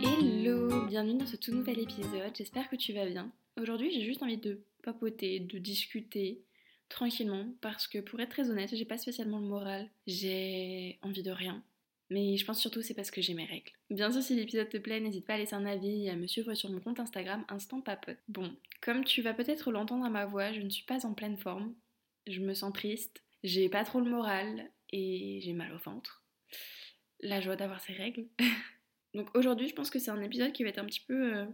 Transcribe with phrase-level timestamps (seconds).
[0.00, 3.32] Hello, bienvenue dans ce tout nouvel épisode, j'espère que tu vas bien.
[3.60, 6.42] Aujourd'hui j'ai juste envie de papoter, de discuter
[6.88, 11.32] tranquillement parce que pour être très honnête, j'ai pas spécialement le moral, j'ai envie de
[11.32, 11.64] rien.
[12.10, 13.72] Mais je pense surtout c'est parce que j'ai mes règles.
[13.90, 16.28] Bien sûr si l'épisode te plaît, n'hésite pas à laisser un avis et à me
[16.28, 18.18] suivre sur mon compte Instagram Instant Papote.
[18.28, 21.38] Bon, comme tu vas peut-être l'entendre à ma voix, je ne suis pas en pleine
[21.38, 21.74] forme.
[22.28, 26.22] Je me sens triste, j'ai pas trop le moral et j'ai mal au ventre.
[27.20, 28.28] La joie d'avoir ses règles.
[29.14, 31.46] Donc aujourd'hui, je pense que c'est un épisode qui va être un petit peu euh,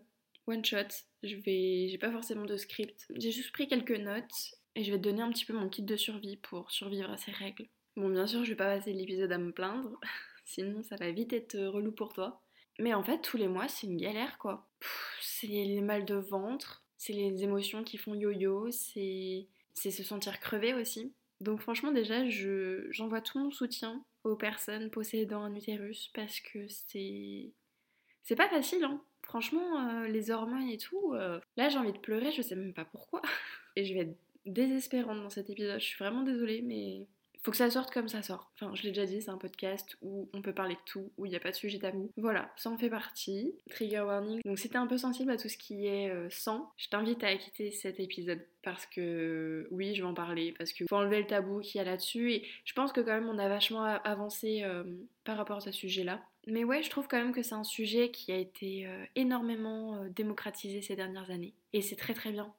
[0.46, 0.88] one shot.
[1.22, 3.06] Je vais, j'ai pas forcément de script.
[3.16, 5.82] J'ai juste pris quelques notes et je vais te donner un petit peu mon kit
[5.82, 7.68] de survie pour survivre à ces règles.
[7.96, 9.98] Bon, bien sûr, je vais pas passer l'épisode à me plaindre,
[10.44, 12.42] sinon ça va vite être euh, relou pour toi.
[12.80, 14.68] Mais en fait, tous les mois, c'est une galère quoi.
[15.20, 20.40] C'est les mal de ventre, c'est les émotions qui font yo-yo, c'est c'est se sentir
[20.40, 21.14] crevé aussi.
[21.40, 26.66] Donc franchement déjà, je, j'envoie tout mon soutien aux personnes possédant un utérus parce que
[26.68, 27.52] c'est
[28.22, 29.02] c'est pas facile hein.
[29.22, 32.74] Franchement, euh, les hormones et tout, euh, là j'ai envie de pleurer, je sais même
[32.74, 33.22] pas pourquoi.
[33.76, 37.08] Et je vais être désespérante dans cet épisode, je suis vraiment désolée, mais
[37.44, 38.50] faut que ça sorte comme ça sort.
[38.54, 41.26] Enfin, je l'ai déjà dit, c'est un podcast où on peut parler de tout, où
[41.26, 42.10] il n'y a pas de sujet tabou.
[42.16, 43.54] Voilà, ça en fait partie.
[43.68, 44.40] Trigger warning.
[44.46, 47.22] Donc si t'es un peu sensible à tout ce qui est euh, sang, je t'invite
[47.22, 51.20] à quitter cet épisode parce que oui, je vais en parler, parce qu'il faut enlever
[51.20, 52.32] le tabou qu'il y a là-dessus.
[52.32, 54.82] Et je pense que quand même on a vachement avancé euh,
[55.24, 56.22] par rapport à ce sujet-là.
[56.46, 60.02] Mais ouais, je trouve quand même que c'est un sujet qui a été euh, énormément
[60.08, 61.52] démocratisé ces dernières années.
[61.74, 62.54] Et c'est très très bien.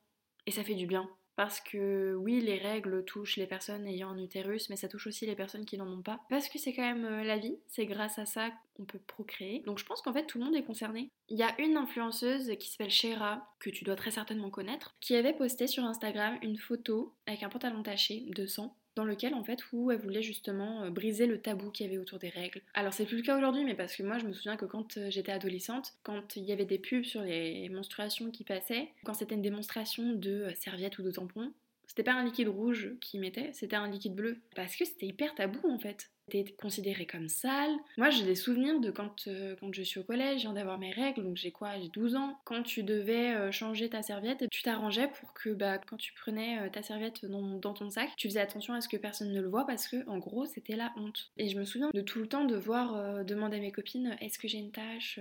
[0.45, 1.09] Et ça fait du bien.
[1.35, 5.25] Parce que oui, les règles touchent les personnes ayant un utérus, mais ça touche aussi
[5.25, 6.19] les personnes qui n'en ont pas.
[6.29, 9.61] Parce que c'est quand même euh, la vie, c'est grâce à ça qu'on peut procréer.
[9.65, 11.09] Donc je pense qu'en fait tout le monde est concerné.
[11.29, 15.15] Il y a une influenceuse qui s'appelle Shera, que tu dois très certainement connaître, qui
[15.15, 19.43] avait posté sur Instagram une photo avec un pantalon taché de sang dans lequel en
[19.43, 22.61] fait où elle voulait justement euh, briser le tabou qu'il y avait autour des règles.
[22.73, 24.97] Alors c'est plus le cas aujourd'hui mais parce que moi je me souviens que quand
[24.97, 29.13] euh, j'étais adolescente, quand il y avait des pubs sur les menstruations qui passaient, quand
[29.13, 31.51] c'était une démonstration de euh, serviettes ou de tampons,
[31.87, 34.37] c'était pas un liquide rouge qu'ils mettaient, c'était un liquide bleu.
[34.55, 36.09] Parce que c'était hyper tabou en fait.
[36.27, 37.75] C'était considéré comme sale.
[37.97, 40.79] Moi j'ai des souvenirs de quand, euh, quand je suis au collège, je viens d'avoir
[40.79, 42.39] mes règles, donc j'ai quoi J'ai 12 ans.
[42.45, 46.59] Quand tu devais euh, changer ta serviette, tu t'arrangeais pour que bah, quand tu prenais
[46.59, 49.47] euh, ta serviette dans, ton sac, tu faisais attention à ce que personne ne le
[49.47, 51.31] voit parce que en gros c'était la honte.
[51.37, 54.47] Et je me souviens de tout le temps devoir demander à mes copines est-ce que
[54.47, 55.19] j'ai une tâche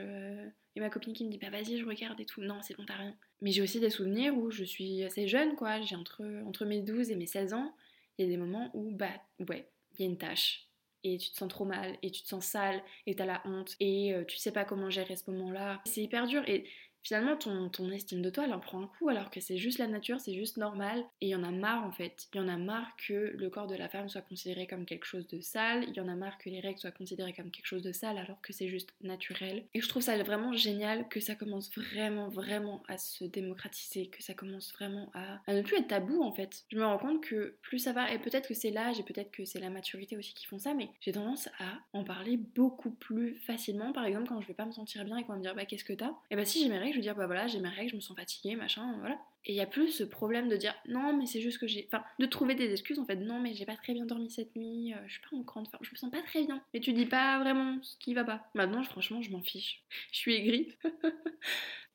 [0.76, 2.40] et ma copine qui me dit bah vas-y je regarde et tout.
[2.40, 3.14] Non c'est bon t'as rien.
[3.42, 6.80] Mais j'ai aussi des souvenirs où je suis assez jeune quoi, j'ai entre, entre mes
[6.80, 7.74] 12 et mes 16 ans.
[8.16, 9.10] Il y a des moments où bah
[9.48, 10.63] ouais, il y a une tâche
[11.04, 13.76] et tu te sens trop mal et tu te sens sale et t'as la honte
[13.80, 15.80] et euh, tu sais pas comment gérer ce moment-là.
[15.84, 16.64] C'est hyper dur et
[17.04, 19.86] finalement ton, estime de toi elle en prend un coup alors que c'est juste la
[19.86, 22.26] nature, c'est juste normal et il y en a marre en fait.
[22.34, 25.04] Il y en a marre que le corps de la femme soit considéré comme quelque
[25.04, 27.66] chose de sale, il y en a marre que les règles soient considérées comme quelque
[27.66, 29.64] chose de sale alors que c'est juste naturel.
[29.74, 34.22] Et je trouve ça vraiment génial que ça commence vraiment vraiment à se démocratiser, que
[34.22, 36.64] ça commence vraiment à, ne plus être tabou en fait.
[36.70, 39.30] Je me rends compte que plus ça va et peut-être que c'est l'âge et peut-être
[39.30, 42.90] que c'est la maturité aussi qui font ça mais j'ai tendance à en parler beaucoup
[42.90, 45.42] plus facilement par exemple quand je vais pas me sentir bien et qu'on va me
[45.42, 46.08] dire bah qu'est-ce que t'as?
[46.08, 47.90] Et eh bah si j'ai mes règles je veux dire bah voilà j'ai mes règles,
[47.90, 49.18] je me sens fatiguée, machin, voilà.
[49.46, 51.86] Et il y a plus ce problème de dire non mais c'est juste que j'ai...
[51.86, 54.56] Enfin, de trouver des excuses en fait, non mais j'ai pas très bien dormi cette
[54.56, 56.62] nuit, euh, je suis pas en grande forme, je me sens pas très bien.
[56.72, 58.48] Mais tu dis pas vraiment ce qui va pas.
[58.54, 59.82] Maintenant franchement je m'en fiche.
[60.12, 60.68] Je suis aigrie.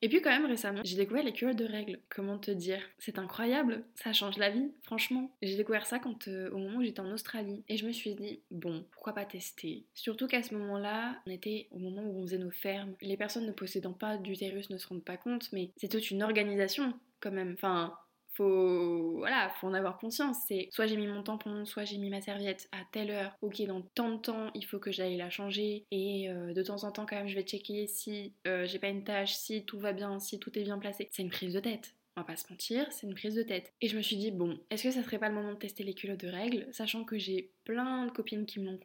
[0.02, 2.00] Et puis quand même récemment, j'ai découvert les culottes de règles.
[2.10, 2.82] Comment te dire?
[3.00, 5.36] C'est incroyable, ça change la vie, franchement.
[5.42, 8.16] J'ai découvert ça quand euh, au moment où j'étais en Australie et je me suis
[8.16, 9.86] dit bon, pourquoi pas tester?
[9.94, 12.96] Surtout qu'à ce moment-là, on était au moment où on faisait nos fermes.
[13.02, 16.24] Les personnes ne possédant pas d'utérus ne se rendent pas compte, mais c'est toute une
[16.24, 17.54] organisation quand même.
[17.54, 17.94] Enfin,
[18.34, 20.38] faut voilà, faut en avoir conscience.
[20.48, 23.36] C'est soit j'ai mis mon tampon, soit j'ai mis ma serviette à telle heure.
[23.42, 26.84] Ok, dans tant de temps, il faut que j'aille la changer et euh, de temps
[26.84, 29.80] en temps quand même, je vais checker si euh, j'ai pas une tâche, si tout
[29.80, 31.10] va bien, si tout est bien placé.
[31.12, 31.96] C'est une prise de tête.
[32.16, 33.72] On va pas se mentir, c'est une prise de tête.
[33.82, 35.84] Et je me suis dit, bon, est-ce que ça serait pas le moment de tester
[35.84, 38.78] les culottes de règles, sachant que j'ai plein de copines qui m'ont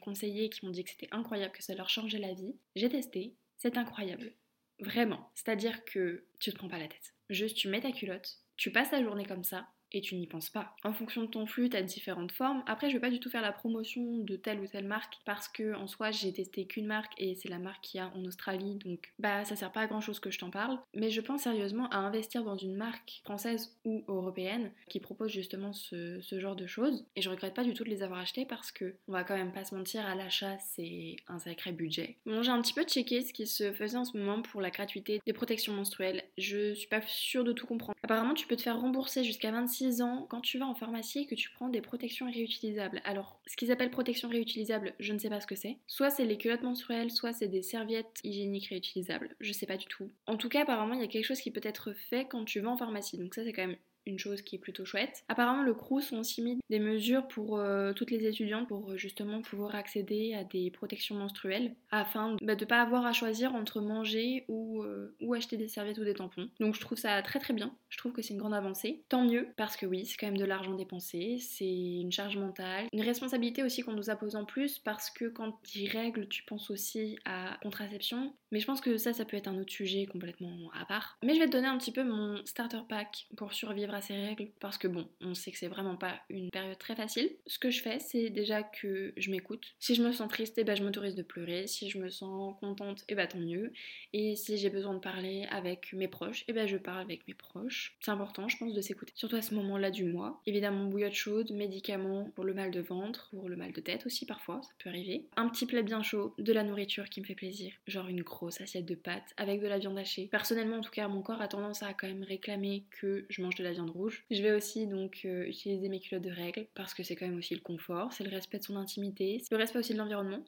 [0.00, 2.56] conseillé, qui m'ont dit que c'était incroyable, que ça leur changeait la vie.
[2.74, 4.32] J'ai testé, c'est incroyable.
[4.80, 5.30] Vraiment.
[5.34, 7.14] C'est-à-dire que tu te prends pas la tête.
[7.30, 10.50] Juste, tu mets ta culotte, tu passes la journée comme ça et tu n'y penses
[10.50, 10.74] pas.
[10.84, 12.62] En fonction de ton flux, tu as différentes formes.
[12.66, 15.48] Après, je vais pas du tout faire la promotion de telle ou telle marque parce
[15.48, 18.24] que en soi, j'ai testé qu'une marque et c'est la marque qu'il y a en
[18.24, 20.78] Australie, donc bah ça sert pas à grand chose que je t'en parle.
[20.94, 25.72] Mais je pense sérieusement à investir dans une marque française ou européenne qui propose justement
[25.72, 27.04] ce, genre de choses.
[27.16, 29.36] Et je regrette pas du tout de les avoir achetées parce que on va quand
[29.36, 32.16] même pas se mentir, à l'achat c'est un sacré budget.
[32.24, 34.70] Bon, j'ai un petit peu checké ce qui se faisait en ce moment pour la
[34.70, 36.22] gratuité des protections menstruelles.
[36.38, 37.98] Je suis pas sûre de tout comprendre.
[38.02, 41.20] Apparemment, tu peux te faire rembourser jusqu'à 26 6 ans, quand tu vas en pharmacie
[41.20, 43.00] et que tu prends des protections réutilisables.
[43.04, 45.78] Alors, ce qu'ils appellent protection réutilisable, je ne sais pas ce que c'est.
[45.86, 49.34] Soit c'est les culottes menstruelles, soit c'est des serviettes hygiéniques réutilisables.
[49.40, 50.10] Je sais pas du tout.
[50.26, 52.60] En tout cas, apparemment, il y a quelque chose qui peut être fait quand tu
[52.60, 53.16] vas en pharmacie.
[53.16, 53.78] Donc ça, c'est quand même
[54.18, 55.24] chose qui est plutôt chouette.
[55.28, 58.96] Apparemment, le CRUS ont aussi mis des mesures pour euh, toutes les étudiantes pour euh,
[58.96, 63.54] justement pouvoir accéder à des protections menstruelles afin bah, de ne pas avoir à choisir
[63.54, 66.48] entre manger ou, euh, ou acheter des serviettes ou des tampons.
[66.60, 67.74] Donc je trouve ça très très bien.
[67.88, 69.02] Je trouve que c'est une grande avancée.
[69.08, 71.64] Tant mieux parce que oui, c'est quand même de l'argent dépensé, c'est
[72.00, 75.88] une charge mentale, une responsabilité aussi qu'on nous impose en plus parce que quand tu
[75.88, 78.32] règles, tu penses aussi à contraception.
[78.52, 81.18] Mais je pense que ça, ça peut être un autre sujet complètement à part.
[81.22, 84.14] Mais je vais te donner un petit peu mon starter pack pour survivre à ces
[84.14, 87.30] règles parce que bon, on sait que c'est vraiment pas une période très facile.
[87.46, 89.74] Ce que je fais, c'est déjà que je m'écoute.
[89.78, 91.66] Si je me sens triste, eh ben, je m'autorise de pleurer.
[91.66, 93.72] Si je me sens contente, eh ben, tant mieux.
[94.12, 97.34] Et si j'ai besoin de parler avec mes proches, eh ben, je parle avec mes
[97.34, 97.96] proches.
[98.00, 99.12] C'est important, je pense, de s'écouter.
[99.14, 100.40] Surtout à ce moment-là du mois.
[100.46, 104.26] Évidemment, bouillotte chaude, médicaments pour le mal de ventre, pour le mal de tête aussi
[104.26, 105.26] parfois, ça peut arriver.
[105.36, 107.72] Un petit plat bien chaud, de la nourriture qui me fait plaisir.
[107.86, 110.28] Genre une grosse assiette de pâtes avec de la viande hachée.
[110.30, 113.54] Personnellement, en tout cas, mon corps a tendance à quand même réclamer que je mange
[113.54, 114.24] de la viande rouge.
[114.30, 117.38] Je vais aussi donc euh, utiliser mes culottes de règles parce que c'est quand même
[117.38, 120.44] aussi le confort, c'est le respect de son intimité, c'est le respect aussi de l'environnement.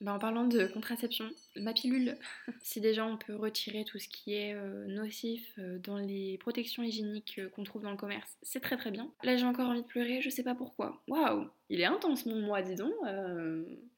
[0.00, 2.16] Bah, en parlant de contraception, ma pilule,
[2.62, 6.84] si déjà on peut retirer tout ce qui est euh, nocif euh, dans les protections
[6.84, 9.10] hygiéniques qu'on trouve dans le commerce, c'est très très bien.
[9.24, 11.02] Là j'ai encore envie de pleurer, je sais pas pourquoi.
[11.08, 12.94] Waouh, il est intense mon mois, dis donc.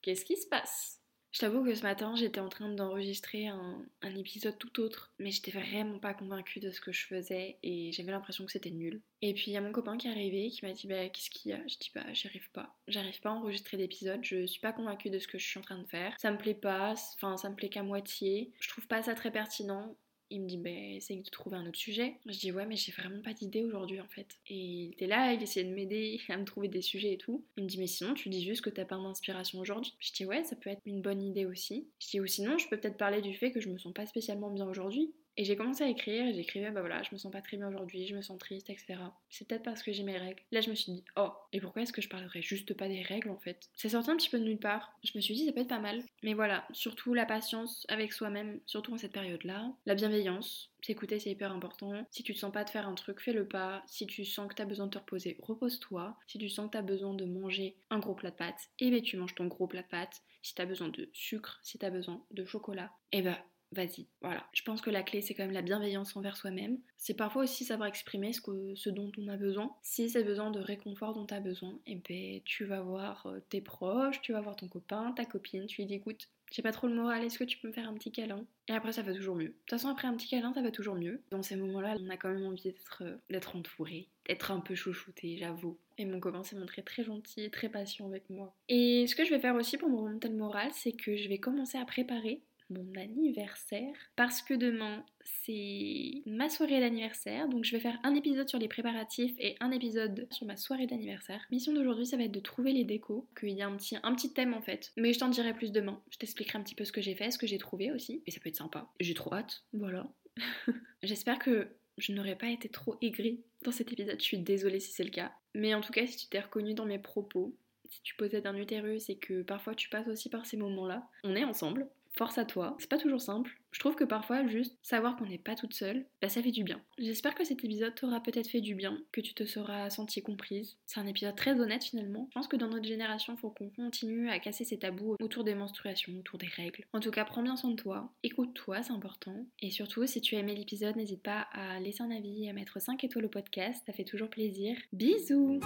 [0.01, 1.00] Qu'est-ce qui se passe?
[1.33, 5.53] Je t'avoue que ce matin, j'étais en train d'enregistrer un, épisode tout autre, mais j'étais
[5.53, 9.01] vraiment pas convaincue de ce que je faisais et j'avais l'impression que c'était nul.
[9.23, 11.31] Et puis il y a mon copain qui est arrivé qui m'a dit bah qu'est-ce
[11.31, 11.61] qu'il y a?
[11.69, 12.75] Je dis bah j'y arrive pas.
[12.89, 15.63] J'arrive pas à enregistrer d'épisode, je suis pas convaincue de ce que je suis en
[15.63, 16.15] train de faire.
[16.19, 18.53] Ça me plaît pas, enfin ça me plaît qu'à moitié.
[18.61, 19.97] Je trouve pas ça très pertinent
[20.31, 22.15] il me dit, bah, essaye de trouver un autre sujet.
[22.27, 24.39] Je dis, ouais, mais j'ai vraiment pas d'idée aujourd'hui en fait.
[24.49, 27.45] Et il était là, il essayait de m'aider à me trouver des sujets et tout.
[27.57, 29.95] Il me dit, mais sinon, tu dis juste que t'as pas d'inspiration aujourd'hui.
[29.99, 31.89] Je dis, ouais, ça peut être une bonne idée aussi.
[32.01, 34.07] Je dis, ou sinon, je peux peut-être parler du fait que je me sens pas
[34.07, 35.13] spécialement bien aujourd'hui.
[35.41, 37.67] Et j'ai commencé à écrire et j'écrivais, bah voilà, je me sens pas très bien
[37.69, 38.97] aujourd'hui, je me sens triste, etc.
[39.31, 40.43] C'est peut-être parce que j'ai mes règles.
[40.53, 43.01] Là, je me suis dit, oh, et pourquoi est-ce que je parlerais juste pas des
[43.01, 43.71] règles en fait?
[43.73, 44.93] C'est sorti un petit peu de nulle part.
[45.03, 46.03] Je me suis dit, ça peut être pas mal.
[46.23, 49.73] Mais voilà, surtout la patience avec soi-même, surtout en cette période-là.
[49.87, 52.07] La bienveillance, s'écouter c'est hyper important.
[52.11, 53.83] Si tu te sens pas de faire un truc, fais-le pas.
[53.87, 56.19] Si tu sens que t'as besoin de te reposer, repose-toi.
[56.27, 59.01] Si tu sens que t'as besoin de manger un gros plat de pâtes, eh ben
[59.01, 60.21] tu manges ton gros plat de pâtes.
[60.43, 63.39] Si t'as besoin de sucre, si t'as besoin de chocolat, eh ben
[63.73, 64.07] vas-y.
[64.21, 64.47] Voilà.
[64.53, 66.79] Je pense que la clé, c'est quand même la bienveillance envers soi-même.
[66.97, 69.75] C'est parfois aussi savoir exprimer ce, que, ce dont on a besoin.
[69.83, 73.27] Si c'est besoin de réconfort dont tu as besoin, et eh ben, tu vas voir
[73.27, 76.63] euh, tes proches, tu vas voir ton copain, ta copine, tu lui dis écoute, j'ai
[76.63, 78.45] pas trop le moral, est-ce que tu peux me faire un petit câlin?
[78.67, 79.49] Et après, ça va toujours mieux.
[79.49, 81.23] De toute façon, après un petit câlin, ça va toujours mieux.
[81.31, 84.75] Dans ces moments-là, on a quand même envie d'être, euh, d'être entouré, d'être un peu
[84.75, 85.79] chouchouté, j'avoue.
[85.97, 88.53] Et mon copain s'est montré très gentil très patient avec moi.
[88.69, 91.29] Et ce que je vais faire aussi pour me remonter le moral, c'est que je
[91.29, 97.73] vais commencer à préparer mon anniversaire parce que demain c'est ma soirée d'anniversaire donc je
[97.73, 101.45] vais faire un épisode sur les préparatifs et un épisode sur ma soirée d'anniversaire.
[101.51, 104.15] Mission d'aujourd'hui ça va être de trouver les décos, qu'il y a un petit, un
[104.15, 106.03] petit thème en fait mais je t'en dirai plus demain.
[106.11, 108.31] Je t'expliquerai un petit peu ce que j'ai fait, ce que j'ai trouvé aussi et
[108.31, 108.91] ça peut être sympa.
[109.01, 110.09] J'ai trop hâte, voilà.
[111.03, 111.69] J'espère que
[111.99, 115.11] je n'aurais pas été trop aigrie dans cet épisode, je suis désolée si c'est le
[115.11, 115.33] cas.
[115.55, 117.55] Mais en tout cas si tu t'es reconnu dans mes propos,
[117.91, 121.35] si tu possèdes un utérus et que parfois tu passes aussi par ces moments-là, on
[121.35, 122.77] est ensemble, Force à toi.
[122.79, 123.61] C'est pas toujours simple.
[123.73, 126.65] Je trouve que parfois, juste savoir qu'on n'est pas toute seule, bah ça fait du
[126.65, 126.81] bien.
[126.99, 130.77] J'espère que cet épisode t'aura peut-être fait du bien, que tu te seras sentie comprise.
[130.87, 132.27] C'est un épisode très honnête finalement.
[132.31, 135.45] Je pense que dans notre génération, il faut qu'on continue à casser ces tabous autour
[135.45, 136.85] des menstruations, autour des règles.
[136.93, 138.13] En tout cas, prends bien soin de toi.
[138.25, 139.47] Écoute-toi, c'est important.
[139.61, 142.81] Et surtout, si tu as aimé l'épisode, n'hésite pas à laisser un avis à mettre
[142.81, 143.83] 5 étoiles au podcast.
[143.87, 144.77] Ça fait toujours plaisir.
[144.93, 145.61] Bisous